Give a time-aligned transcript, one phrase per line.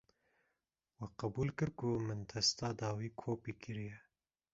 [0.99, 3.97] Wê qebûl kir ku min testa dawî kopî kiriye.